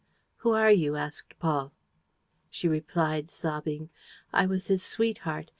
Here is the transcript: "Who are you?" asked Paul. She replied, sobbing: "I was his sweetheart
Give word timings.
"Who 0.37 0.49
are 0.53 0.71
you?" 0.71 0.95
asked 0.95 1.37
Paul. 1.37 1.73
She 2.49 2.67
replied, 2.67 3.29
sobbing: 3.29 3.89
"I 4.33 4.47
was 4.47 4.65
his 4.65 4.81
sweetheart 4.81 5.49